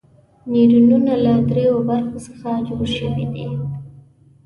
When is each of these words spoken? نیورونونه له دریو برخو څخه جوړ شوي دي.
نیورونونه 0.51 1.13
له 1.25 1.33
دریو 1.49 1.75
برخو 1.89 2.17
څخه 2.27 2.49
جوړ 2.67 2.83
شوي 2.97 3.25
دي. 3.33 3.45